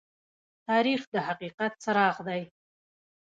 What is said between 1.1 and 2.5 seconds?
د حقیقت څراغ دى.